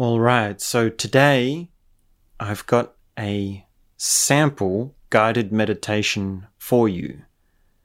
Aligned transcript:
All 0.00 0.18
right, 0.18 0.58
so 0.62 0.88
today 0.88 1.68
I've 2.40 2.64
got 2.64 2.94
a 3.18 3.66
sample 3.98 4.96
guided 5.10 5.52
meditation 5.52 6.46
for 6.56 6.88
you. 6.88 7.24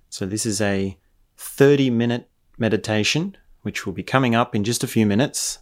So, 0.08 0.26
this 0.26 0.46
is 0.46 0.62
a 0.62 0.98
30 1.36 1.90
minute 1.90 2.30
meditation, 2.58 3.36
which 3.64 3.86
will 3.86 3.92
be 3.92 4.02
coming 4.02 4.34
up 4.34 4.56
in 4.56 4.64
just 4.64 4.82
a 4.82 4.88
few 4.88 5.06
minutes, 5.06 5.60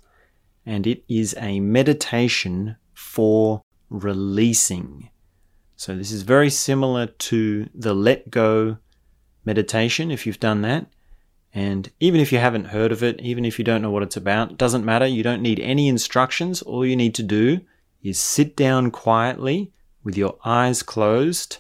and 0.64 0.86
it 0.86 1.04
is 1.10 1.36
a 1.40 1.60
meditation 1.60 2.76
for 2.94 3.64
releasing. 3.90 5.10
So, 5.76 5.96
this 5.96 6.12
is 6.12 6.22
very 6.22 6.52
similar 6.52 7.08
to 7.08 7.68
the 7.74 7.96
let 7.96 8.30
go 8.30 8.78
meditation 9.44 10.12
if 10.12 10.28
you've 10.28 10.40
done 10.40 10.62
that. 10.62 10.86
And 11.54 11.92
even 12.00 12.20
if 12.20 12.32
you 12.32 12.40
haven't 12.40 12.66
heard 12.66 12.92
of 12.92 13.04
it, 13.04 13.22
even 13.22 13.46
if 13.46 13.60
you 13.60 13.66
don't 13.66 13.82
know 13.82 13.92
what 13.92 14.04
it's 14.04 14.18
about, 14.18 14.58
doesn't 14.58 14.86
matter. 14.86 15.06
You 15.06 15.22
don't 15.22 15.42
need 15.42 15.60
any 15.60 15.88
instructions. 15.88 16.62
All 16.64 16.86
you 16.86 16.96
need 16.96 17.14
to 17.16 17.24
do 17.24 17.62
is 18.02 18.20
sit 18.20 18.56
down 18.56 18.90
quietly 18.90 19.72
with 20.04 20.18
your 20.18 20.38
eyes 20.44 20.82
closed 20.82 21.58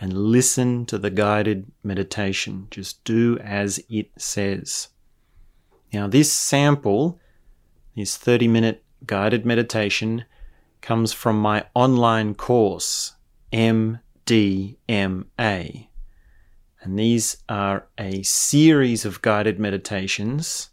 and 0.00 0.12
listen 0.12 0.86
to 0.86 0.98
the 0.98 1.10
guided 1.10 1.70
meditation. 1.82 2.68
Just 2.70 3.02
do 3.04 3.38
as 3.38 3.82
it 3.88 4.10
says. 4.16 4.88
Now, 5.92 6.06
this 6.06 6.32
sample, 6.32 7.20
this 7.96 8.16
30 8.16 8.48
minute 8.48 8.84
guided 9.06 9.44
meditation, 9.44 10.24
comes 10.80 11.12
from 11.12 11.40
my 11.40 11.64
online 11.74 12.34
course, 12.34 13.14
MDMA. 13.52 13.98
And 16.84 16.98
these 16.98 17.38
are 17.48 17.86
a 17.98 18.22
series 18.22 19.06
of 19.06 19.22
guided 19.22 19.58
meditations 19.58 20.68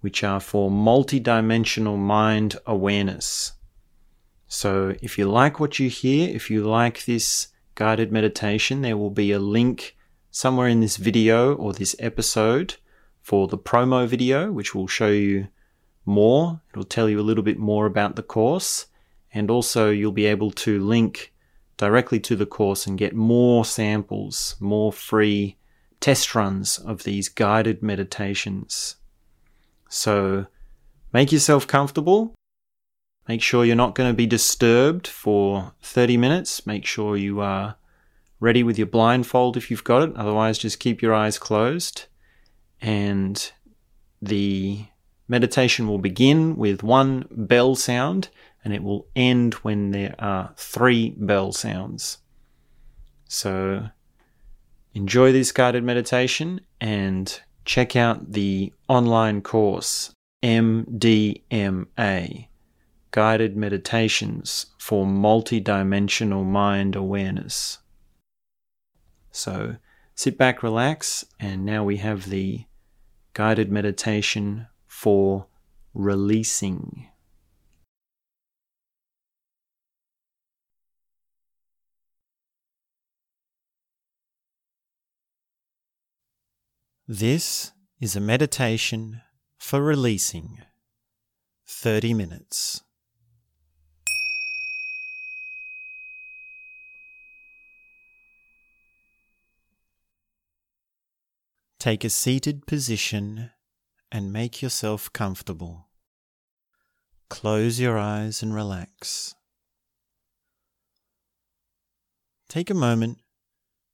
which 0.00 0.24
are 0.24 0.40
for 0.40 0.68
multidimensional 0.68 1.96
mind 1.96 2.56
awareness. 2.66 3.52
So, 4.48 4.96
if 5.00 5.16
you 5.16 5.26
like 5.26 5.60
what 5.60 5.78
you 5.78 5.88
hear, 5.88 6.28
if 6.28 6.50
you 6.50 6.66
like 6.66 7.04
this 7.04 7.48
guided 7.76 8.10
meditation, 8.10 8.82
there 8.82 8.96
will 8.96 9.10
be 9.10 9.30
a 9.30 9.38
link 9.38 9.96
somewhere 10.32 10.66
in 10.66 10.80
this 10.80 10.96
video 10.96 11.54
or 11.54 11.72
this 11.72 11.94
episode 12.00 12.74
for 13.22 13.46
the 13.46 13.56
promo 13.56 14.08
video, 14.08 14.50
which 14.50 14.74
will 14.74 14.88
show 14.88 15.08
you 15.08 15.46
more. 16.04 16.60
It'll 16.72 16.82
tell 16.82 17.08
you 17.08 17.20
a 17.20 17.22
little 17.22 17.44
bit 17.44 17.58
more 17.58 17.86
about 17.86 18.16
the 18.16 18.22
course, 18.24 18.86
and 19.32 19.50
also 19.50 19.90
you'll 19.90 20.10
be 20.10 20.26
able 20.26 20.50
to 20.50 20.84
link 20.84 21.32
directly 21.76 22.20
to 22.20 22.36
the 22.36 22.46
course 22.46 22.86
and 22.86 22.98
get 22.98 23.14
more 23.14 23.64
samples, 23.64 24.56
more 24.60 24.92
free 24.92 25.56
test 26.00 26.34
runs 26.34 26.78
of 26.78 27.04
these 27.04 27.28
guided 27.28 27.82
meditations. 27.82 28.96
So 29.88 30.46
make 31.12 31.32
yourself 31.32 31.66
comfortable. 31.66 32.34
Make 33.28 33.40
sure 33.40 33.64
you're 33.64 33.76
not 33.76 33.94
going 33.94 34.10
to 34.10 34.16
be 34.16 34.26
disturbed 34.26 35.06
for 35.06 35.72
30 35.80 36.16
minutes. 36.18 36.66
Make 36.66 36.84
sure 36.84 37.16
you 37.16 37.40
are 37.40 37.76
ready 38.38 38.62
with 38.62 38.76
your 38.76 38.86
blindfold 38.86 39.56
if 39.56 39.70
you've 39.70 39.84
got 39.84 40.02
it. 40.02 40.16
Otherwise, 40.16 40.58
just 40.58 40.78
keep 40.78 41.00
your 41.00 41.14
eyes 41.14 41.38
closed. 41.38 42.04
And 42.82 43.50
the 44.20 44.84
meditation 45.26 45.88
will 45.88 45.98
begin 45.98 46.56
with 46.56 46.82
one 46.82 47.26
bell 47.30 47.74
sound 47.74 48.28
and 48.64 48.72
it 48.72 48.82
will 48.82 49.06
end 49.14 49.54
when 49.54 49.90
there 49.90 50.14
are 50.18 50.52
three 50.56 51.10
bell 51.10 51.52
sounds. 51.52 52.18
So 53.28 53.90
enjoy 54.94 55.32
this 55.32 55.52
guided 55.52 55.84
meditation 55.84 56.60
and 56.80 57.40
check 57.64 57.96
out 57.96 58.32
the 58.32 58.72
online 58.88 59.42
course 59.42 60.12
MDMA 60.42 62.48
Guided 63.10 63.56
Meditations 63.56 64.66
for 64.76 65.06
Multidimensional 65.06 66.44
Mind 66.44 66.96
Awareness. 66.96 67.78
So 69.30 69.76
sit 70.14 70.36
back, 70.36 70.62
relax, 70.62 71.24
and 71.40 71.64
now 71.64 71.84
we 71.84 71.98
have 71.98 72.28
the 72.28 72.64
guided 73.32 73.70
meditation 73.70 74.66
for 74.86 75.46
releasing. 75.94 77.08
This 87.06 87.72
is 88.00 88.16
a 88.16 88.20
meditation 88.20 89.20
for 89.58 89.82
releasing 89.82 90.62
30 91.66 92.14
minutes. 92.14 92.82
Take 101.78 102.04
a 102.04 102.08
seated 102.08 102.66
position 102.66 103.50
and 104.10 104.32
make 104.32 104.62
yourself 104.62 105.12
comfortable. 105.12 105.88
Close 107.28 107.78
your 107.78 107.98
eyes 107.98 108.42
and 108.42 108.54
relax. 108.54 109.34
Take 112.48 112.70
a 112.70 112.74
moment 112.74 113.18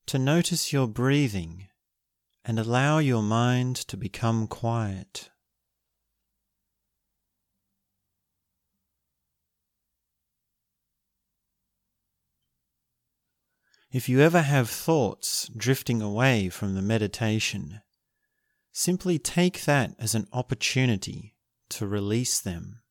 to 0.05 0.17
notice 0.17 0.71
your 0.71 0.87
breathing 0.87 1.67
and 2.43 2.57
allow 2.57 2.97
your 2.97 3.21
mind 3.21 3.75
to 3.75 3.95
become 3.95 4.47
quiet. 4.47 5.29
If 13.91 14.07
you 14.07 14.21
ever 14.21 14.41
have 14.41 14.69
thoughts 14.69 15.49
drifting 15.49 16.01
away 16.01 16.47
from 16.47 16.75
the 16.75 16.81
meditation, 16.81 17.81
simply 18.71 19.19
take 19.19 19.65
that 19.65 19.93
as 19.99 20.15
an 20.15 20.27
opportunity 20.31 21.35
to 21.69 21.85
release 21.85 22.39
them. 22.39 22.81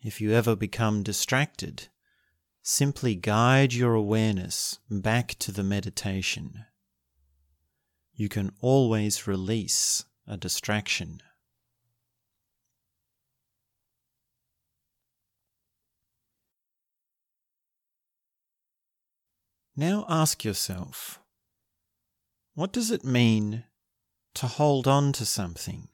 If 0.00 0.20
you 0.20 0.32
ever 0.32 0.54
become 0.54 1.02
distracted, 1.02 1.88
simply 2.62 3.16
guide 3.16 3.72
your 3.74 3.94
awareness 3.94 4.78
back 4.88 5.34
to 5.40 5.50
the 5.50 5.64
meditation 5.64 6.66
you 8.20 8.28
can 8.28 8.52
always 8.60 9.26
release 9.26 10.04
a 10.26 10.36
distraction. 10.36 11.22
Now 19.74 20.04
ask 20.06 20.44
yourself 20.44 21.18
what 22.52 22.74
does 22.74 22.90
it 22.90 23.04
mean 23.04 23.64
to 24.34 24.46
hold 24.46 24.86
on 24.86 25.12
to 25.14 25.24
something? 25.24 25.88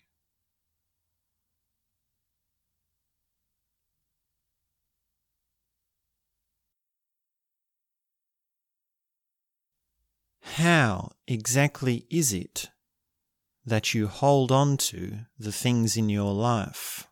How 10.55 11.11
exactly 11.27 12.07
is 12.09 12.33
it 12.33 12.71
that 13.65 13.93
you 13.93 14.07
hold 14.07 14.53
on 14.53 14.77
to 14.77 15.19
the 15.39 15.53
things 15.53 15.97
in 15.97 16.09
your 16.09 16.33
life? 16.33 17.09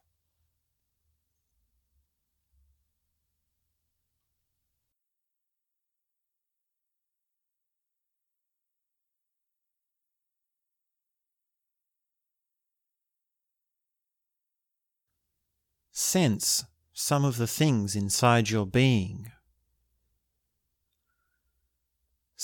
Sense 15.91 16.65
some 16.93 17.25
of 17.25 17.37
the 17.37 17.47
things 17.47 17.97
inside 17.97 18.49
your 18.49 18.67
being. 18.67 19.34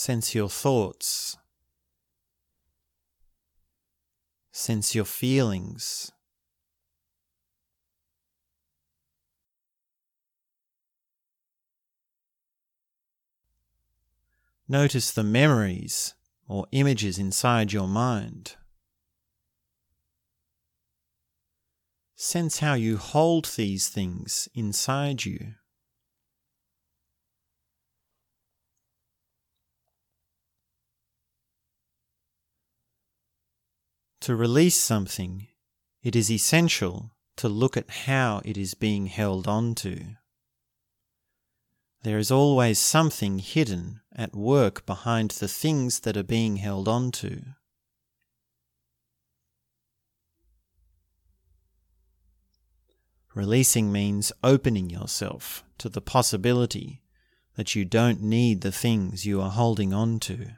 Sense 0.00 0.35
your 0.35 0.49
thoughts. 0.49 1.37
Sense 4.50 4.94
your 4.94 5.05
feelings. 5.05 6.11
Notice 14.67 15.12
the 15.12 15.23
memories 15.23 16.14
or 16.49 16.67
images 16.73 17.19
inside 17.19 17.75
your 17.75 17.87
mind. 17.87 18.56
Sense 22.14 22.61
how 22.61 22.73
you 22.73 22.97
hold 22.97 23.50
these 23.55 23.91
things 23.91 24.49
inside 24.55 25.26
you. 25.26 25.56
To 34.20 34.37
release 34.37 34.76
something, 34.76 35.49
it 36.02 36.14
is 36.14 36.31
essential 36.31 37.12
to 37.37 37.49
look 37.49 37.76
at 37.76 37.90
how 37.90 38.43
it 38.44 38.58
is 38.58 38.75
being 38.75 39.06
held 39.06 39.49
on 39.49 39.75
to. 39.76 40.17
There 42.02 42.19
is 42.19 42.31
always 42.31 42.78
something 42.78 43.38
hidden 43.38 44.00
at 44.14 44.34
work 44.34 44.84
behind 44.84 45.31
the 45.32 45.49
things 45.49 46.00
that 46.00 46.19
are 46.19 46.22
being 46.22 46.56
held 46.56 46.87
on 46.87 47.12
to. 47.12 47.43
Releasing 53.34 53.90
means 53.90 54.32
opening 54.43 54.90
yourself 54.90 55.64
to 55.78 55.88
the 55.88 56.00
possibility 56.02 57.00
that 57.55 57.75
you 57.75 57.87
don't 57.87 58.20
need 58.20 58.61
the 58.61 58.73
things 58.73 59.25
you 59.25 59.40
are 59.40 59.50
holding 59.50 59.94
on 59.94 60.19
to. 60.20 60.56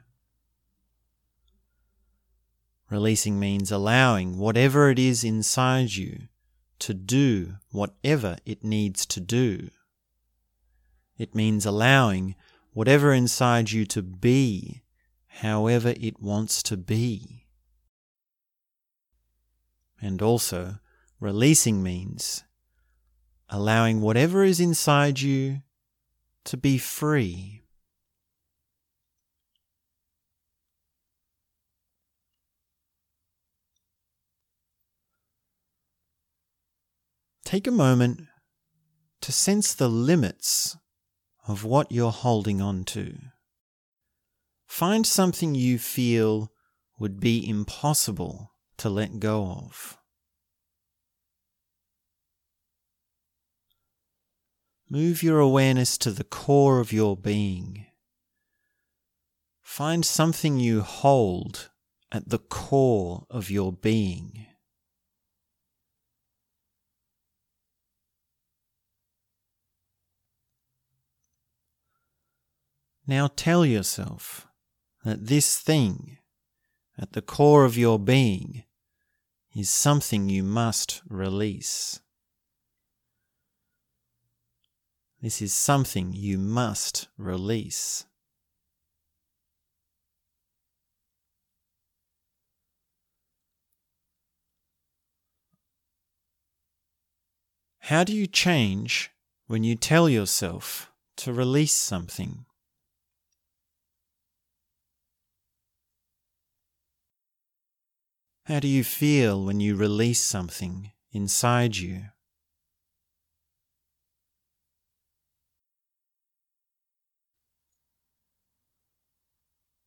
Releasing 2.93 3.39
means 3.39 3.71
allowing 3.71 4.37
whatever 4.37 4.91
it 4.91 4.99
is 4.99 5.23
inside 5.23 5.95
you 5.95 6.27
to 6.77 6.93
do 6.93 7.55
whatever 7.71 8.37
it 8.45 8.63
needs 8.63 9.07
to 9.07 9.19
do. 9.19 9.71
It 11.17 11.33
means 11.33 11.65
allowing 11.65 12.35
whatever 12.71 13.11
inside 13.11 13.71
you 13.71 13.85
to 13.87 14.03
be 14.03 14.83
however 15.25 15.95
it 15.99 16.21
wants 16.21 16.61
to 16.61 16.77
be. 16.77 17.47
And 19.99 20.21
also, 20.21 20.77
releasing 21.19 21.81
means 21.81 22.43
allowing 23.49 24.01
whatever 24.01 24.43
is 24.43 24.59
inside 24.59 25.19
you 25.19 25.63
to 26.43 26.57
be 26.57 26.77
free. 26.77 27.62
Take 37.53 37.67
a 37.67 37.71
moment 37.71 38.21
to 39.21 39.31
sense 39.31 39.75
the 39.75 39.87
limits 39.87 40.75
of 41.47 41.63
what 41.63 41.91
you're 41.91 42.09
holding 42.09 42.59
on 42.61 42.83
to. 42.85 43.15
Find 44.65 45.05
something 45.05 45.53
you 45.53 45.77
feel 45.77 46.51
would 46.97 47.19
be 47.19 47.47
impossible 47.47 48.53
to 48.77 48.89
let 48.89 49.19
go 49.19 49.45
of. 49.45 49.99
Move 54.89 55.21
your 55.21 55.37
awareness 55.37 55.95
to 55.99 56.09
the 56.09 56.23
core 56.23 56.79
of 56.79 56.91
your 56.91 57.15
being. 57.15 57.85
Find 59.61 60.03
something 60.03 60.59
you 60.59 60.81
hold 60.81 61.69
at 62.11 62.29
the 62.29 62.39
core 62.39 63.27
of 63.29 63.51
your 63.51 63.71
being. 63.71 64.47
Now 73.05 73.27
tell 73.27 73.65
yourself 73.65 74.47
that 75.03 75.27
this 75.27 75.59
thing 75.59 76.19
at 76.97 77.11
the 77.11 77.21
core 77.21 77.65
of 77.65 77.77
your 77.77 77.99
being 77.99 78.63
is 79.53 79.69
something 79.69 80.29
you 80.29 80.43
must 80.43 81.01
release. 81.09 81.99
This 85.21 85.41
is 85.41 85.53
something 85.53 86.13
you 86.13 86.37
must 86.37 87.07
release. 87.17 88.05
How 97.79 98.05
do 98.05 98.15
you 98.15 98.27
change 98.27 99.11
when 99.47 99.65
you 99.65 99.75
tell 99.75 100.09
yourself 100.09 100.89
to 101.17 101.33
release 101.33 101.73
something? 101.73 102.45
How 108.45 108.59
do 108.59 108.67
you 108.67 108.83
feel 108.83 109.41
when 109.41 109.61
you 109.61 109.77
release 109.77 110.21
something 110.21 110.91
inside 111.13 111.77
you? 111.77 112.07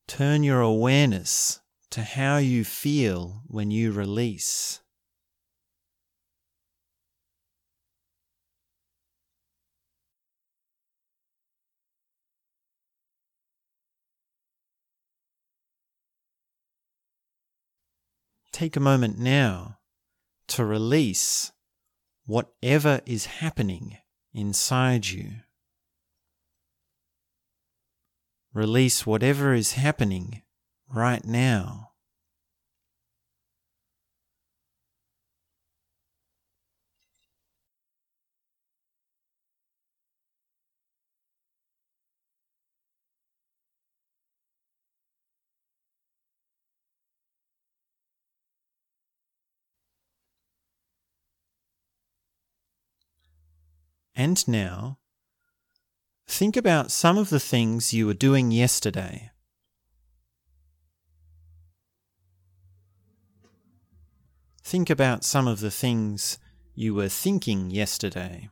Turn 0.09 0.43
your 0.43 0.63
awareness 0.63 1.61
to 1.91 2.03
how 2.03 2.39
you 2.39 2.65
feel 2.65 3.43
when 3.47 3.71
you 3.71 3.93
release. 3.93 4.81
Take 18.57 18.75
a 18.75 18.81
moment 18.81 19.19
now 19.19 19.81
to 20.49 20.65
release 20.65 21.53
whatever 22.25 23.03
is 23.05 23.27
happening 23.27 23.99
inside 24.33 25.09
you. 25.09 25.41
Release 28.55 29.05
whatever 29.05 29.53
is 29.53 29.73
happening 29.73 30.41
right 30.89 31.23
now. 31.23 31.91
And 54.17 54.47
now, 54.49 54.99
Think 56.29 56.57
about 56.57 56.91
some 56.91 57.17
of 57.19 57.31
the 57.31 57.41
things 57.41 57.95
you 57.95 58.07
were 58.07 58.15
doing 58.15 58.51
yesterday. 58.51 59.31
Think 64.63 64.91
about 64.91 65.25
some 65.25 65.47
of 65.47 65.61
the 65.61 65.71
things 65.71 66.39
you 66.75 66.95
were 66.95 67.09
thinking 67.09 67.71
yesterday. 67.71 68.51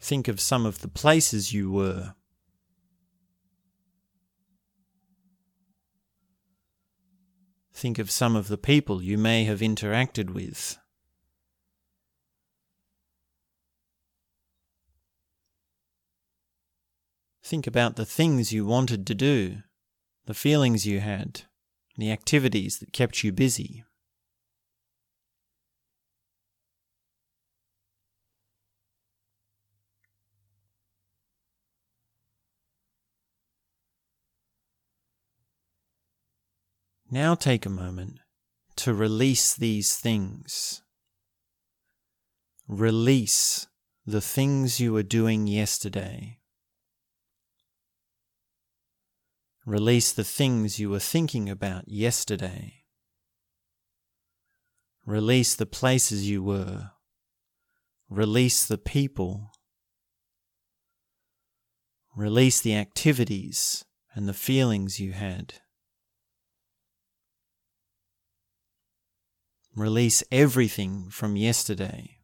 Think 0.00 0.26
of 0.26 0.40
some 0.40 0.66
of 0.66 0.80
the 0.80 0.88
places 0.88 1.52
you 1.52 1.70
were. 1.70 2.14
Think 7.74 7.98
of 7.98 8.10
some 8.10 8.36
of 8.36 8.48
the 8.48 8.58
people 8.58 9.02
you 9.02 9.18
may 9.18 9.44
have 9.44 9.60
interacted 9.60 10.30
with. 10.30 10.78
Think 17.42 17.66
about 17.66 17.96
the 17.96 18.06
things 18.06 18.52
you 18.52 18.64
wanted 18.64 19.06
to 19.06 19.14
do, 19.14 19.58
the 20.26 20.34
feelings 20.34 20.86
you 20.86 21.00
had, 21.00 21.42
the 21.96 22.12
activities 22.12 22.78
that 22.78 22.92
kept 22.92 23.24
you 23.24 23.32
busy. 23.32 23.84
Now 37.12 37.34
take 37.34 37.66
a 37.66 37.68
moment 37.68 38.20
to 38.76 38.94
release 38.94 39.54
these 39.54 39.96
things. 39.96 40.80
Release 42.66 43.66
the 44.06 44.22
things 44.22 44.80
you 44.80 44.94
were 44.94 45.02
doing 45.02 45.46
yesterday. 45.46 46.38
Release 49.66 50.10
the 50.10 50.24
things 50.24 50.80
you 50.80 50.88
were 50.88 50.98
thinking 50.98 51.50
about 51.50 51.86
yesterday. 51.86 52.84
Release 55.04 55.54
the 55.54 55.66
places 55.66 56.30
you 56.30 56.42
were. 56.42 56.92
Release 58.08 58.64
the 58.64 58.78
people. 58.78 59.50
Release 62.16 62.62
the 62.62 62.74
activities 62.74 63.84
and 64.14 64.26
the 64.26 64.32
feelings 64.32 64.98
you 64.98 65.12
had. 65.12 65.60
Release 69.74 70.22
everything 70.30 71.08
from 71.08 71.36
yesterday. 71.36 72.18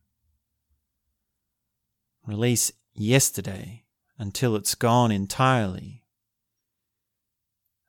Release 2.26 2.72
yesterday 2.92 3.84
until 4.18 4.54
it's 4.54 4.74
gone 4.74 5.10
entirely 5.10 6.04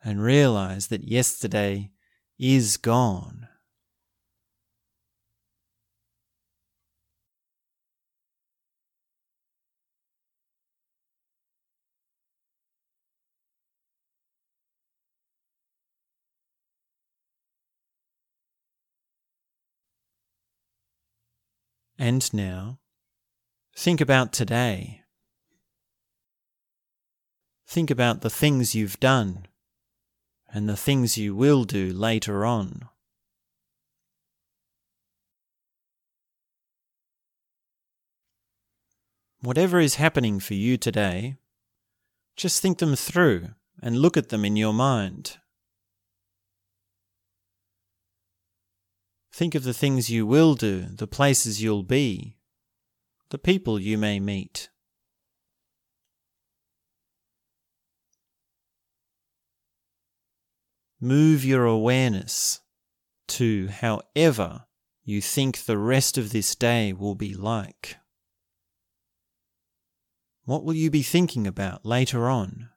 and 0.01 0.23
realize 0.23 0.87
that 0.87 1.03
yesterday 1.03 1.91
is 2.37 2.77
gone. 2.77 3.48
And 22.01 22.33
now, 22.33 22.79
think 23.75 23.99
about 23.99 24.31
today. 24.31 25.01
Think 27.67 27.91
about 27.91 28.21
the 28.21 28.29
things 28.29 28.73
you've 28.73 29.01
done 29.01 29.47
and 30.47 30.69
the 30.69 30.77
things 30.77 31.17
you 31.17 31.35
will 31.35 31.65
do 31.65 31.91
later 31.91 32.45
on. 32.45 32.87
Whatever 39.41 39.81
is 39.81 39.95
happening 39.95 40.39
for 40.39 40.53
you 40.53 40.77
today, 40.77 41.35
just 42.37 42.61
think 42.61 42.77
them 42.77 42.95
through 42.95 43.49
and 43.83 43.97
look 43.97 44.15
at 44.15 44.29
them 44.29 44.45
in 44.45 44.55
your 44.55 44.73
mind. 44.73 45.37
Think 49.31 49.55
of 49.55 49.63
the 49.63 49.73
things 49.73 50.09
you 50.09 50.25
will 50.25 50.55
do, 50.55 50.81
the 50.81 51.07
places 51.07 51.61
you'll 51.61 51.83
be, 51.83 52.37
the 53.29 53.37
people 53.37 53.79
you 53.79 53.97
may 53.97 54.19
meet. 54.19 54.69
Move 60.99 61.45
your 61.45 61.65
awareness 61.65 62.59
to 63.27 63.67
however 63.67 64.65
you 65.03 65.21
think 65.21 65.63
the 65.63 65.77
rest 65.77 66.17
of 66.17 66.31
this 66.31 66.55
day 66.55 66.91
will 66.91 67.15
be 67.15 67.33
like. 67.33 67.97
What 70.43 70.63
will 70.63 70.73
you 70.73 70.89
be 70.89 71.03
thinking 71.03 71.47
about 71.47 71.85
later 71.85 72.27
on? 72.27 72.69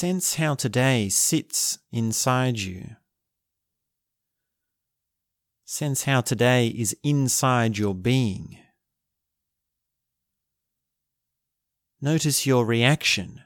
Sense 0.00 0.36
how 0.36 0.54
today 0.54 1.10
sits 1.10 1.78
inside 1.92 2.58
you. 2.58 2.96
Sense 5.66 6.04
how 6.04 6.22
today 6.22 6.68
is 6.68 6.96
inside 7.04 7.76
your 7.76 7.94
being. 7.94 8.56
Notice 12.00 12.46
your 12.46 12.64
reaction 12.64 13.42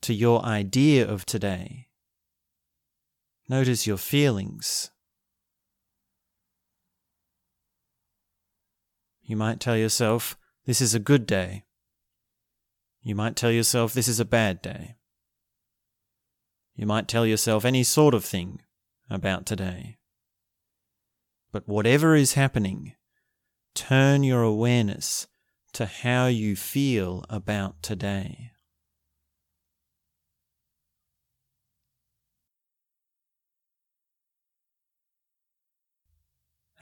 to 0.00 0.14
your 0.14 0.42
idea 0.46 1.06
of 1.06 1.26
today. 1.26 1.88
Notice 3.46 3.86
your 3.86 3.98
feelings. 3.98 4.90
You 9.20 9.36
might 9.36 9.60
tell 9.60 9.76
yourself, 9.76 10.38
this 10.64 10.80
is 10.80 10.94
a 10.94 10.98
good 10.98 11.26
day. 11.26 11.64
You 13.02 13.14
might 13.14 13.36
tell 13.36 13.50
yourself, 13.50 13.92
this 13.92 14.08
is 14.08 14.20
a 14.20 14.24
bad 14.24 14.62
day. 14.62 14.96
You 16.74 16.86
might 16.86 17.08
tell 17.08 17.26
yourself 17.26 17.64
any 17.64 17.82
sort 17.82 18.14
of 18.14 18.24
thing 18.24 18.60
about 19.10 19.44
today. 19.46 19.98
But 21.52 21.68
whatever 21.68 22.14
is 22.14 22.34
happening, 22.34 22.94
turn 23.74 24.22
your 24.22 24.42
awareness 24.42 25.26
to 25.74 25.86
how 25.86 26.26
you 26.26 26.56
feel 26.56 27.24
about 27.28 27.82
today. 27.82 28.52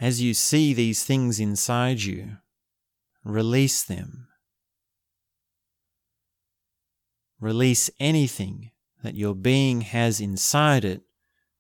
As 0.00 0.22
you 0.22 0.32
see 0.32 0.72
these 0.72 1.04
things 1.04 1.38
inside 1.38 2.02
you, 2.02 2.38
release 3.22 3.82
them. 3.82 4.28
Release 7.38 7.90
anything 7.98 8.70
that 9.02 9.14
your 9.14 9.34
being 9.34 9.82
has 9.82 10.20
inside 10.20 10.84
it 10.84 11.02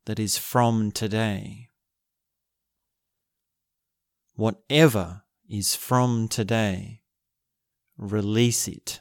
that 0.06 0.18
is 0.18 0.36
from 0.36 0.90
today. 0.90 1.68
Whatever 4.34 5.22
is 5.48 5.74
from 5.74 6.28
today, 6.28 7.02
release 7.96 8.66
it. 8.66 9.00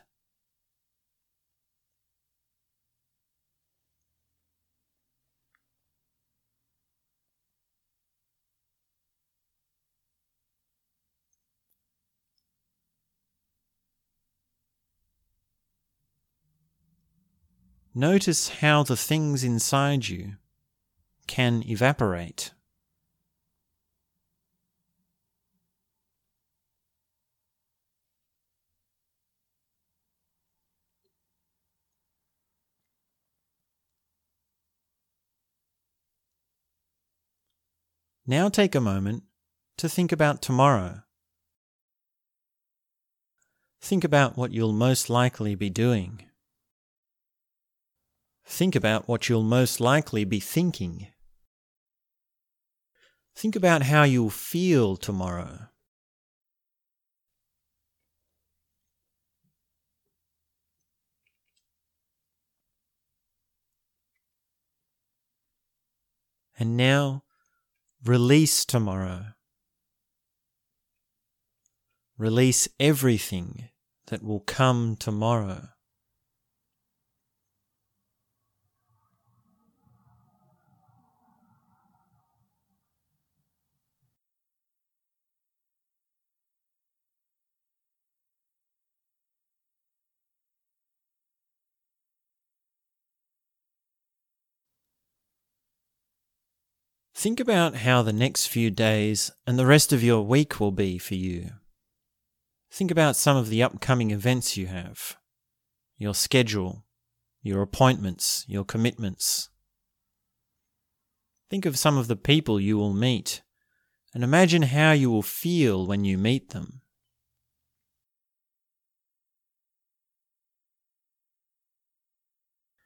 Notice 18.00 18.48
how 18.48 18.84
the 18.84 18.96
things 18.96 19.44
inside 19.44 20.08
you 20.08 20.38
can 21.28 21.62
evaporate. 21.68 22.54
Now 38.26 38.48
take 38.48 38.76
a 38.76 38.80
moment 38.80 39.24
to 39.76 39.90
think 39.90 40.14
about 40.14 40.42
tomorrow. 40.42 41.02
Think 43.82 44.06
about 44.06 44.38
what 44.38 44.54
you'll 44.54 44.72
most 44.72 45.10
likely 45.10 45.54
be 45.56 45.70
doing. 45.70 46.29
Think 48.52 48.76
about 48.76 49.08
what 49.08 49.30
you'll 49.30 49.44
most 49.44 49.80
likely 49.80 50.26
be 50.26 50.40
thinking. 50.40 51.08
Think 53.36 53.56
about 53.56 53.84
how 53.84 54.04
you'll 54.04 54.32
feel 54.32 54.98
tomorrow. 54.98 55.68
And 66.58 66.76
now, 66.76 67.24
release 68.04 68.66
tomorrow. 68.66 69.28
Release 72.18 72.68
everything 72.80 73.70
that 74.08 74.24
will 74.24 74.42
come 74.42 74.98
tomorrow. 74.98 75.70
Think 97.20 97.42
about 97.42 97.76
how 97.76 98.02
the 98.02 98.14
next 98.14 98.46
few 98.46 98.72
days 98.72 99.30
and 99.46 99.60
the 99.60 99.66
rest 99.66 99.92
of 99.92 100.02
your 100.02 100.22
week 100.22 100.62
will 100.62 100.72
be 100.72 100.98
for 100.98 101.16
you. 101.16 101.50
Think 102.72 102.92
about 102.92 103.18
some 103.18 103.36
of 103.36 103.50
the 103.50 103.62
upcoming 103.62 104.12
events 104.12 104.56
you 104.56 104.68
have, 104.68 105.18
your 105.98 106.14
schedule, 106.14 106.86
your 107.42 107.62
appointments, 107.62 108.46
your 108.48 108.64
commitments. 108.64 109.50
Think 111.50 111.66
of 111.66 111.78
some 111.78 111.98
of 111.98 112.08
the 112.08 112.16
people 112.16 112.58
you 112.58 112.78
will 112.78 112.94
meet 112.94 113.42
and 114.14 114.24
imagine 114.24 114.62
how 114.62 114.94
you 114.94 115.12
will 115.12 115.22
feel 115.22 115.86
when 115.86 116.06
you 116.06 116.18
meet 116.18 116.52
them. 116.52 116.80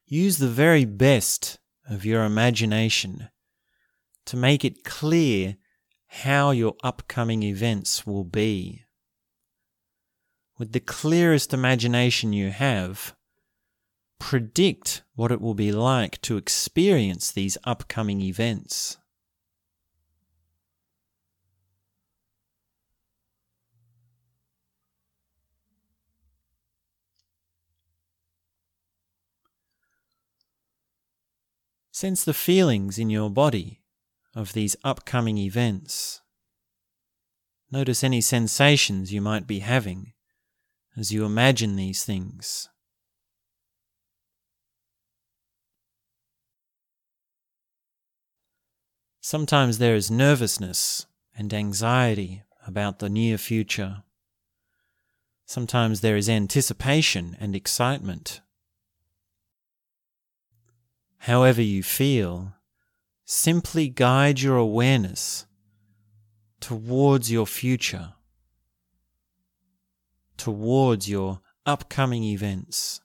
Use 0.08 0.40
the 0.40 0.48
very 0.48 0.86
best 0.86 1.60
of 1.88 2.04
your 2.04 2.24
imagination 2.24 3.30
to 4.26 4.38
make 4.38 4.64
it 4.64 4.84
clear 4.84 5.58
how 6.08 6.52
your 6.52 6.76
upcoming 6.84 7.44
events 7.44 8.06
will 8.06 8.24
be. 8.24 8.84
With 10.58 10.72
the 10.72 10.80
clearest 10.80 11.54
imagination 11.54 12.32
you 12.32 12.52
have, 12.52 13.16
predict 14.20 15.04
what 15.16 15.32
it 15.32 15.42
will 15.42 15.56
be 15.56 15.72
like 15.72 16.22
to 16.22 16.38
experience 16.38 17.32
these 17.32 17.58
upcoming 17.64 18.22
events. 18.22 18.98
Sense 31.92 32.24
the 32.24 32.34
feelings 32.34 32.98
in 32.98 33.10
your 33.10 33.30
body 33.30 33.83
of 34.36 34.54
these 34.54 34.76
upcoming 34.84 35.38
events. 35.38 36.22
Notice 37.72 38.04
any 38.04 38.22
sensations 38.22 39.14
you 39.14 39.22
might 39.22 39.48
be 39.48 39.60
having 39.60 40.14
as 40.96 41.12
you 41.12 41.26
imagine 41.26 41.76
these 41.76 42.04
things. 42.06 42.70
Sometimes 49.22 49.78
there 49.78 49.96
is 49.96 50.12
nervousness 50.12 51.06
and 51.36 51.54
anxiety 51.54 52.44
about 52.68 53.00
the 53.00 53.10
near 53.10 53.38
future. 53.38 54.04
Sometimes 55.46 56.02
there 56.02 56.18
is 56.18 56.30
anticipation 56.30 57.36
and 57.40 57.56
excitement 57.56 58.42
however 61.24 61.62
you 61.62 61.82
feel, 61.82 62.54
simply 63.26 63.90
guide 63.90 64.42
your 64.42 64.58
awareness 64.58 65.46
towards 66.60 67.32
your 67.32 67.48
future, 67.48 68.14
towards 70.38 71.10
your 71.10 71.42
upcoming 71.66 72.24
events. 72.24 73.02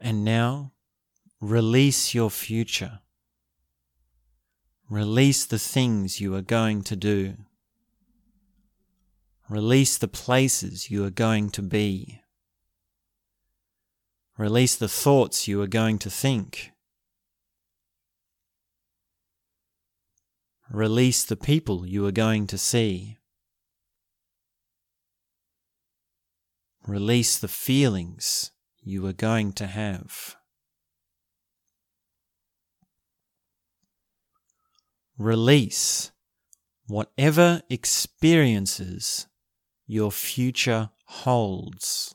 And 0.00 0.24
now, 0.24 0.72
release 1.40 2.12
your 2.12 2.28
future. 2.28 3.00
Release 4.90 5.46
the 5.46 5.60
things 5.60 6.20
you 6.20 6.34
are 6.34 6.42
going 6.42 6.82
to 6.82 6.96
do. 6.96 7.36
Release 9.52 9.98
the 9.98 10.08
places 10.08 10.90
you 10.90 11.04
are 11.04 11.10
going 11.10 11.50
to 11.50 11.60
be. 11.60 12.22
Release 14.38 14.74
the 14.76 14.88
thoughts 14.88 15.46
you 15.46 15.60
are 15.60 15.66
going 15.66 15.98
to 15.98 16.08
think. 16.08 16.70
Release 20.70 21.22
the 21.22 21.36
people 21.36 21.86
you 21.86 22.06
are 22.06 22.12
going 22.12 22.46
to 22.46 22.56
see. 22.56 23.18
Release 26.86 27.38
the 27.38 27.46
feelings 27.46 28.52
you 28.82 29.06
are 29.06 29.12
going 29.12 29.52
to 29.52 29.66
have. 29.66 30.34
Release 35.18 36.10
whatever 36.86 37.60
experiences 37.68 39.26
your 39.86 40.10
future 40.12 40.90
holds. 41.06 42.14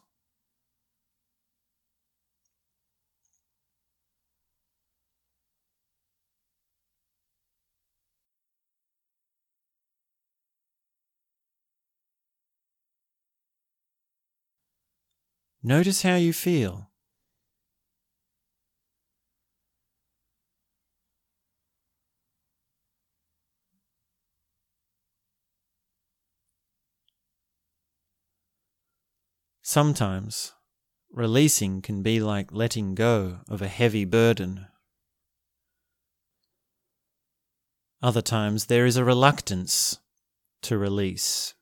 Notice 15.61 16.01
how 16.01 16.15
you 16.15 16.33
feel. 16.33 16.86
Sometimes, 29.69 30.53
releasing 31.11 31.81
can 31.81 32.01
be 32.01 32.21
like 32.21 32.53
letting 32.53 32.95
go 32.95 33.39
of 33.49 33.61
a 33.61 33.67
heavy 33.67 34.05
burden. 34.05 34.67
Other 38.01 38.21
times, 38.21 38.67
there 38.67 38.85
is 38.85 38.95
a 38.95 39.03
reluctance 39.03 39.99
to 40.61 40.77
release. 40.77 41.53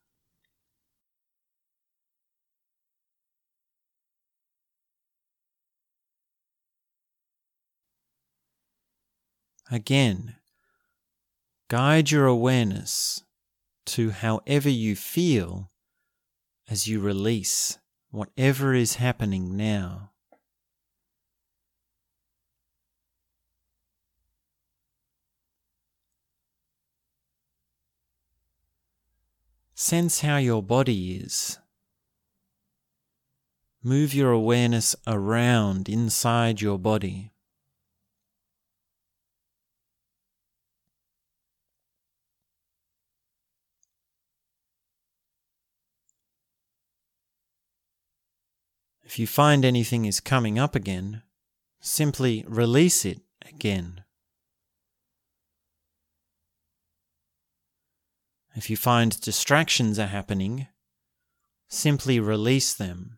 Again, 9.71 10.35
guide 11.69 12.11
your 12.11 12.27
awareness 12.27 13.23
to 13.87 14.11
however 14.11 14.69
you 14.69 14.95
feel 14.95 15.71
as 16.69 16.87
you 16.87 16.99
release 16.99 17.79
whatever 18.15 18.73
is 18.73 18.95
happening 18.95 19.57
now. 19.57 20.09
Sense 29.73 30.21
how 30.21 30.37
your 30.37 30.63
body 30.63 31.17
is. 31.17 31.59
Move 33.83 34.13
your 34.13 34.31
awareness 34.31 34.95
around 35.05 35.89
inside 35.89 36.61
your 36.61 36.79
body. 36.79 37.34
If 49.15 49.19
you 49.19 49.27
find 49.27 49.63
anything 49.63 50.03
is 50.03 50.19
coming 50.19 50.59
up 50.59 50.75
again, 50.75 51.23
simply 51.79 52.43
release 52.49 53.05
it 53.05 53.21
again. 53.47 54.03
If 58.57 58.69
you 58.69 58.75
find 58.75 59.17
distractions 59.21 59.97
are 59.99 60.07
happening, 60.07 60.67
simply 61.69 62.19
release 62.19 62.73
them. 62.73 63.17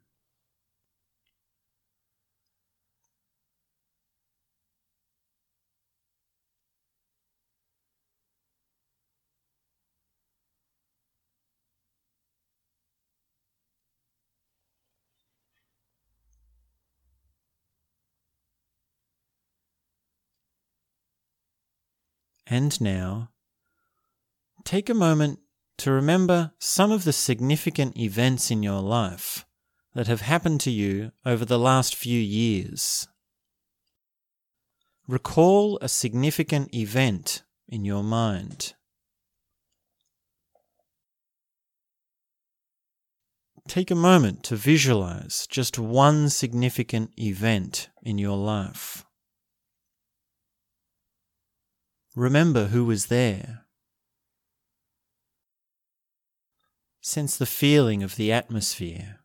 And 22.49 22.79
now, 22.79 23.29
take 24.63 24.89
a 24.89 24.93
moment 24.93 25.39
to 25.79 25.91
remember 25.91 26.53
some 26.59 26.91
of 26.91 27.03
the 27.03 27.13
significant 27.13 27.97
events 27.97 28.49
in 28.49 28.63
your 28.63 28.81
life 28.81 29.45
that 29.93 30.07
have 30.07 30.21
happened 30.21 30.61
to 30.61 30.71
you 30.71 31.11
over 31.25 31.43
the 31.43 31.59
last 31.59 31.95
few 31.95 32.19
years. 32.19 33.07
Recall 35.07 35.77
a 35.81 35.89
significant 35.89 36.73
event 36.73 37.43
in 37.67 37.83
your 37.83 38.03
mind. 38.03 38.73
Take 43.67 43.91
a 43.91 43.95
moment 43.95 44.43
to 44.43 44.55
visualize 44.55 45.47
just 45.47 45.77
one 45.77 46.29
significant 46.29 47.11
event 47.19 47.89
in 48.01 48.17
your 48.17 48.37
life. 48.37 49.06
Remember 52.17 52.69
who 52.69 52.83
was 52.83 53.05
there. 53.05 53.65
Sense 56.99 57.37
the 57.37 57.45
feeling 57.45 58.01
of 58.01 58.15
the 58.15 58.31
atmosphere. 58.31 59.19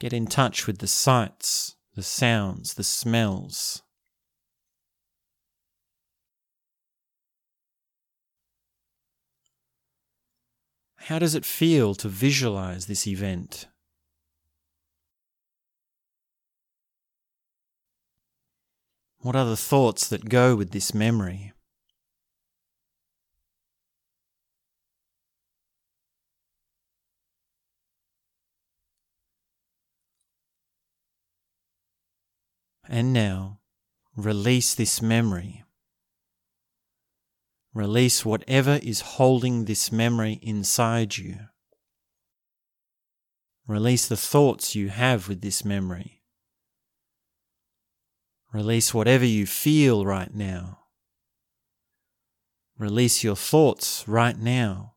Get 0.00 0.12
in 0.12 0.26
touch 0.26 0.66
with 0.66 0.78
the 0.78 0.88
sights, 0.88 1.76
the 1.94 2.02
sounds, 2.02 2.74
the 2.74 2.82
smells. 2.82 3.84
How 10.96 11.20
does 11.20 11.36
it 11.36 11.44
feel 11.44 11.94
to 11.94 12.08
visualize 12.08 12.86
this 12.86 13.06
event? 13.06 13.68
What 19.22 19.36
are 19.36 19.44
the 19.44 19.56
thoughts 19.56 20.08
that 20.08 20.28
go 20.28 20.56
with 20.56 20.72
this 20.72 20.92
memory? 20.92 21.52
And 32.88 33.12
now, 33.12 33.60
release 34.16 34.74
this 34.74 35.00
memory. 35.00 35.62
Release 37.72 38.24
whatever 38.24 38.80
is 38.82 39.02
holding 39.02 39.66
this 39.66 39.92
memory 39.92 40.40
inside 40.42 41.16
you. 41.16 41.36
Release 43.68 44.08
the 44.08 44.16
thoughts 44.16 44.74
you 44.74 44.88
have 44.88 45.28
with 45.28 45.42
this 45.42 45.64
memory. 45.64 46.21
Release 48.52 48.92
whatever 48.92 49.24
you 49.24 49.46
feel 49.46 50.04
right 50.04 50.34
now. 50.34 50.80
Release 52.78 53.24
your 53.24 53.36
thoughts 53.36 54.06
right 54.06 54.38
now. 54.38 54.94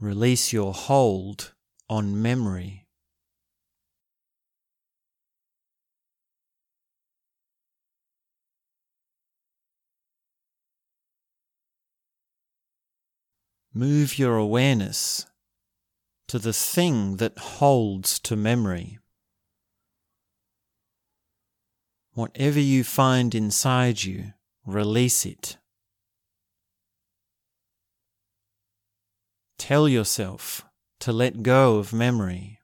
Release 0.00 0.52
your 0.52 0.74
hold 0.74 1.54
on 1.88 2.20
memory. 2.20 2.88
Move 13.72 14.18
your 14.18 14.36
awareness 14.36 15.26
to 16.28 16.38
the 16.38 16.52
thing 16.52 17.18
that 17.18 17.38
holds 17.38 18.18
to 18.20 18.34
memory. 18.34 18.98
Whatever 22.14 22.60
you 22.60 22.84
find 22.84 23.34
inside 23.34 24.04
you, 24.04 24.34
release 24.64 25.26
it. 25.26 25.58
Tell 29.58 29.88
yourself 29.88 30.64
to 31.00 31.12
let 31.12 31.42
go 31.42 31.76
of 31.76 31.92
memory. 31.92 32.60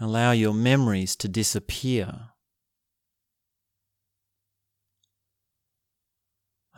Allow 0.00 0.30
your 0.30 0.54
memories 0.54 1.16
to 1.16 1.28
disappear. 1.28 2.30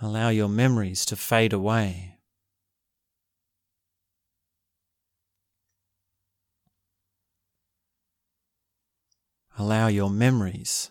Allow 0.00 0.30
your 0.30 0.48
memories 0.48 1.04
to 1.06 1.16
fade 1.16 1.52
away. 1.52 2.15
Allow 9.58 9.86
your 9.86 10.10
memories 10.10 10.90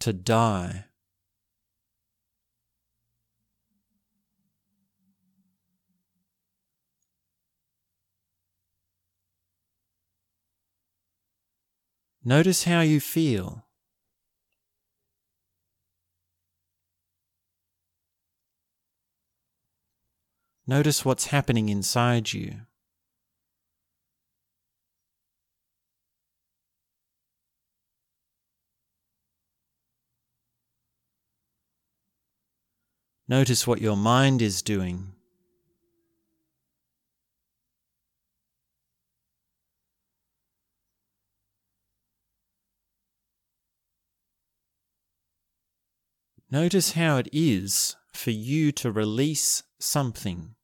to 0.00 0.12
die. 0.12 0.84
Notice 12.24 12.64
how 12.64 12.82
you 12.82 13.00
feel. 13.00 13.64
Notice 20.66 21.04
what's 21.04 21.26
happening 21.26 21.68
inside 21.68 22.32
you. 22.32 22.60
Notice 33.32 33.66
what 33.66 33.80
your 33.80 33.96
mind 33.96 34.42
is 34.42 34.60
doing. 34.60 35.14
Notice 46.50 46.92
how 46.92 47.16
it 47.16 47.30
is 47.32 47.96
for 48.12 48.32
you 48.32 48.70
to 48.72 48.92
release 48.92 49.62
something. 49.80 50.54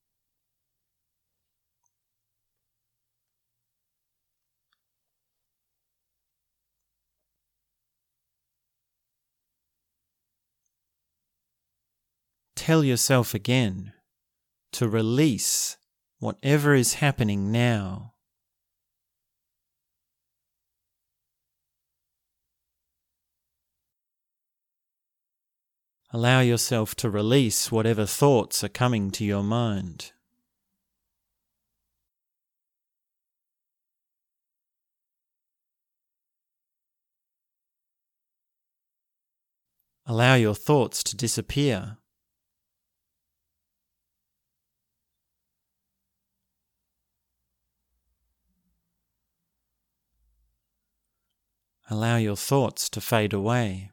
Tell 12.69 12.85
yourself 12.85 13.33
again 13.33 13.95
to 14.71 14.87
release 14.87 15.79
whatever 16.19 16.75
is 16.75 17.01
happening 17.01 17.51
now. 17.51 18.13
Allow 26.13 26.41
yourself 26.41 26.95
to 26.97 27.09
release 27.09 27.73
whatever 27.73 28.05
thoughts 28.05 28.63
are 28.63 28.69
coming 28.69 29.11
to 29.13 29.25
your 29.25 29.43
mind. 29.43 30.13
Allow 40.05 40.35
your 40.35 40.55
thoughts 40.55 41.03
to 41.05 41.17
disappear. 41.17 41.97
Allow 51.91 52.17
your 52.17 52.37
thoughts 52.37 52.91
to 52.91 53.01
fade 53.01 53.33
away. 53.33 53.91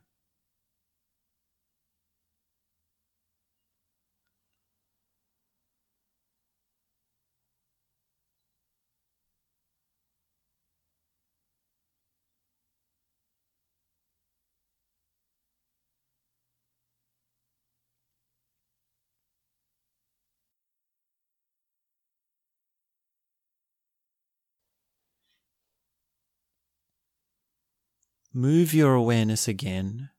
Move 28.36 28.74
your 28.74 28.94
awareness 28.94 29.48
again 29.48 30.10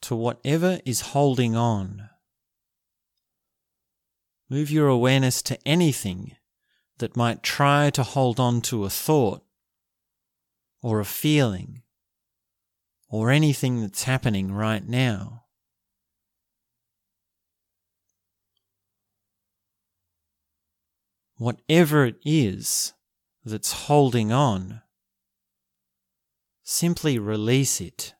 to 0.00 0.16
whatever 0.16 0.80
is 0.86 1.12
holding 1.12 1.54
on. 1.54 2.08
Move 4.48 4.70
your 4.70 4.88
awareness 4.88 5.42
to 5.42 5.58
anything 5.68 6.34
that 6.96 7.14
might 7.14 7.42
try 7.42 7.90
to 7.90 8.02
hold 8.02 8.40
on 8.40 8.62
to 8.62 8.86
a 8.86 8.90
thought 8.90 9.44
or 10.82 10.98
a 10.98 11.04
feeling 11.04 11.82
or 13.10 13.30
anything 13.30 13.82
that's 13.82 14.04
happening 14.04 14.50
right 14.50 14.88
now. 14.88 15.44
Whatever 21.36 22.06
it 22.06 22.16
is 22.24 22.94
that's 23.44 23.72
holding 23.72 24.32
on 24.32 24.80
Simply 26.68 27.16
release 27.16 27.80
it. 27.80 28.14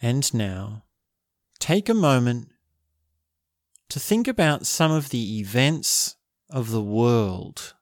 And 0.00 0.32
now, 0.32 0.84
take 1.58 1.90
a 1.90 1.94
moment 1.94 2.48
to 3.90 4.00
think 4.00 4.26
about 4.26 4.66
some 4.66 4.90
of 4.90 5.10
the 5.10 5.38
events 5.38 6.16
of 6.50 6.70
the 6.70 6.82
world. 6.82 7.74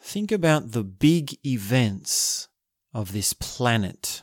Think 0.00 0.30
about 0.30 0.72
the 0.72 0.84
big 0.84 1.38
events 1.46 2.48
of 2.92 3.12
this 3.12 3.32
planet. 3.32 4.22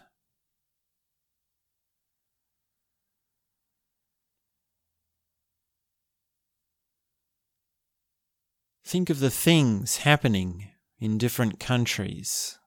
Think 8.86 9.10
of 9.10 9.20
the 9.20 9.32
things 9.32 9.98
happening 9.98 10.70
in 11.00 11.18
different 11.18 11.60
countries. 11.60 12.59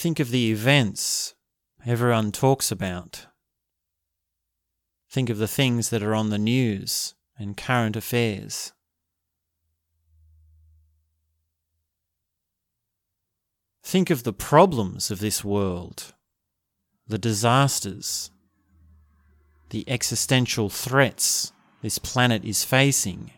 Think 0.00 0.18
of 0.18 0.30
the 0.30 0.50
events 0.50 1.34
everyone 1.84 2.32
talks 2.32 2.72
about. 2.72 3.26
Think 5.10 5.28
of 5.28 5.36
the 5.36 5.46
things 5.46 5.90
that 5.90 6.02
are 6.02 6.14
on 6.14 6.30
the 6.30 6.38
news 6.38 7.14
and 7.38 7.54
current 7.54 7.96
affairs. 7.96 8.72
Think 13.82 14.08
of 14.08 14.22
the 14.22 14.32
problems 14.32 15.10
of 15.10 15.20
this 15.20 15.44
world, 15.44 16.14
the 17.06 17.18
disasters, 17.18 18.30
the 19.68 19.84
existential 19.86 20.70
threats 20.70 21.52
this 21.82 21.98
planet 21.98 22.42
is 22.42 22.64
facing. 22.64 23.32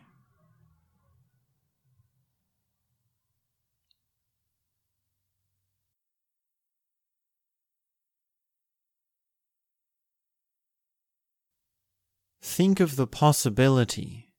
Think 12.45 12.81
of 12.81 12.97
the 12.97 13.07
possibility 13.07 14.33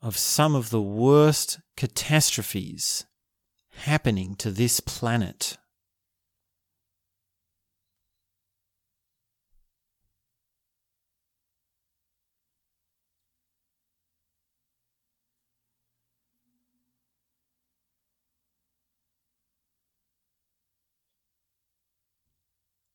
of 0.00 0.16
some 0.16 0.54
of 0.54 0.70
the 0.70 0.80
worst 0.80 1.60
catastrophes 1.76 3.04
happening 3.84 4.34
to 4.36 4.50
this 4.50 4.80
planet. 4.80 5.58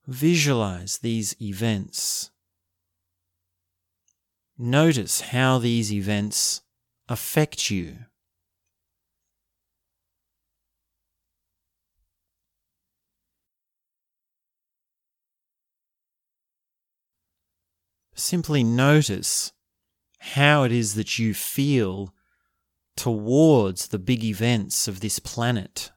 Visualize 0.07 0.97
these 0.97 1.39
events. 1.39 2.30
Notice 4.63 5.21
how 5.21 5.57
these 5.57 5.91
events 5.91 6.61
affect 7.09 7.71
you. 7.71 8.05
Simply 18.13 18.63
notice 18.63 19.51
how 20.19 20.61
it 20.61 20.71
is 20.71 20.93
that 20.93 21.17
you 21.17 21.33
feel 21.33 22.13
towards 22.95 23.87
the 23.87 23.97
big 23.97 24.23
events 24.23 24.87
of 24.87 24.99
this 24.99 25.17
planet. 25.17 25.91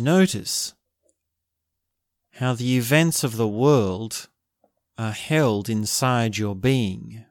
Notice 0.00 0.72
how 2.36 2.54
the 2.54 2.78
events 2.78 3.22
of 3.22 3.36
the 3.36 3.46
world 3.46 4.30
are 4.96 5.12
held 5.12 5.68
inside 5.68 6.38
your 6.38 6.54
being. 6.54 7.26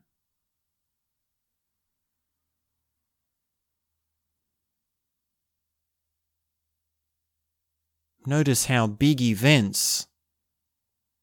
Notice 8.28 8.66
how 8.66 8.86
big 8.86 9.20
events 9.20 10.06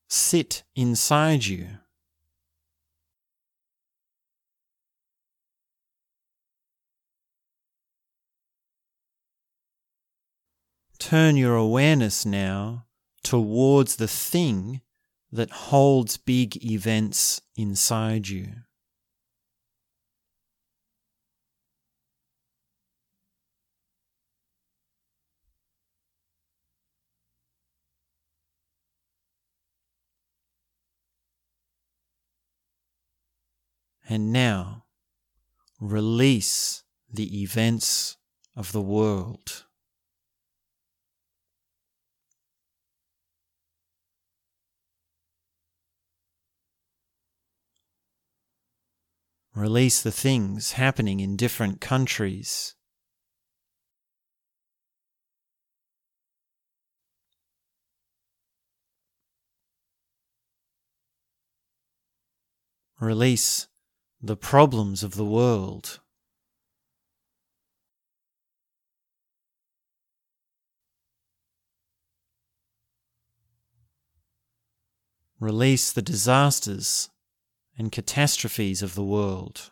sit 0.08 0.64
inside 0.74 1.46
you. 1.46 1.78
Turn 11.06 11.36
your 11.36 11.54
awareness 11.54 12.26
now 12.26 12.86
towards 13.22 13.94
the 13.94 14.08
thing 14.08 14.80
that 15.30 15.52
holds 15.52 16.16
big 16.16 16.56
events 16.66 17.40
inside 17.54 18.26
you. 18.26 18.48
And 34.08 34.32
now, 34.32 34.86
release 35.80 36.82
the 37.08 37.42
events 37.42 38.16
of 38.56 38.72
the 38.72 38.82
world. 38.82 39.65
Release 49.56 50.02
the 50.02 50.12
things 50.12 50.72
happening 50.72 51.18
in 51.18 51.34
different 51.34 51.80
countries. 51.80 52.74
Release 63.00 63.68
the 64.20 64.36
problems 64.36 65.02
of 65.02 65.14
the 65.14 65.24
world. 65.24 66.00
Release 75.40 75.92
the 75.92 76.02
disasters 76.02 77.08
and 77.78 77.92
catastrophes 77.92 78.82
of 78.82 78.94
the 78.94 79.04
world. 79.04 79.70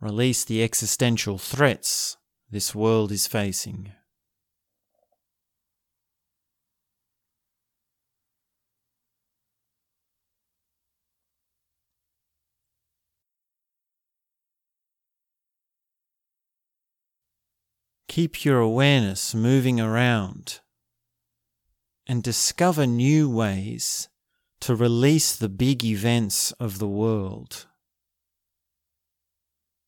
Release 0.00 0.44
the 0.44 0.62
existential 0.62 1.36
threats 1.36 2.16
this 2.50 2.74
world 2.74 3.12
is 3.12 3.26
facing. 3.26 3.92
Keep 18.10 18.44
your 18.44 18.58
awareness 18.58 19.36
moving 19.36 19.80
around 19.80 20.58
and 22.08 22.24
discover 22.24 22.84
new 22.84 23.30
ways 23.30 24.08
to 24.62 24.74
release 24.74 25.36
the 25.36 25.48
big 25.48 25.84
events 25.84 26.50
of 26.58 26.80
the 26.80 26.88
world. 26.88 27.68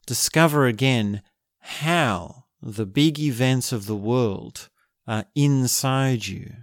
Discover 0.07 0.67
again 0.67 1.23
how 1.59 2.45
the 2.63 2.87
big 2.87 3.19
events 3.19 3.73
of 3.73 3.87
the 3.87 3.97
world 3.97 4.69
are 5.05 5.25
inside 5.35 6.29
you. 6.29 6.55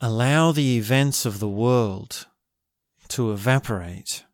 Allow 0.00 0.52
the 0.52 0.76
events 0.76 1.24
of 1.24 1.38
the 1.38 1.48
world 1.48 2.26
to 3.08 3.32
evaporate. 3.32 4.24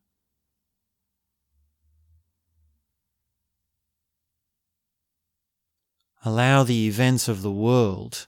Allow 6.24 6.64
the 6.64 6.88
events 6.88 7.28
of 7.28 7.42
the 7.42 7.50
world 7.52 8.26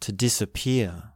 to 0.00 0.10
disappear. 0.10 1.12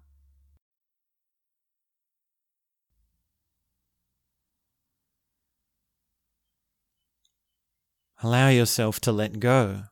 Allow 8.22 8.48
yourself 8.50 9.00
to 9.00 9.10
let 9.12 9.40
go. 9.40 9.84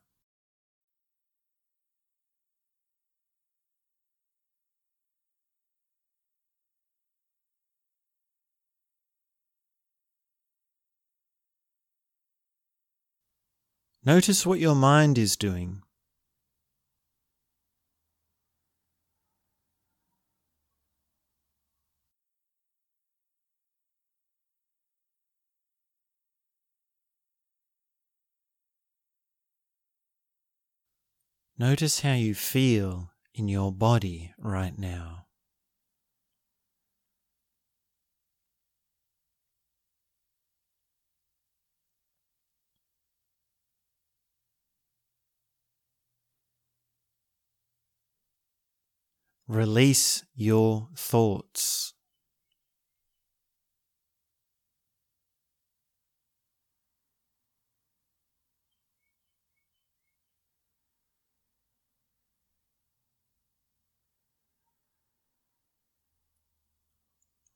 Notice 14.05 14.47
what 14.47 14.59
your 14.59 14.75
mind 14.75 15.19
is 15.19 15.37
doing. 15.37 15.83
Notice 31.59 32.01
how 32.01 32.13
you 32.13 32.35
feel 32.35 33.11
in 33.35 33.49
your 33.49 33.73
body 33.73 34.33
right 34.39 34.79
now. 34.79 35.28
Release 49.49 50.25
your 50.35 50.91
thoughts. 50.95 51.95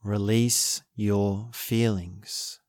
Release 0.02 0.82
your 0.96 1.50
feelings. 1.52 2.61